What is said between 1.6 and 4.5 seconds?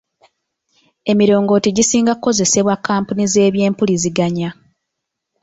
gisinga kukozesebwa kkampuni z'ebyempuliziganya.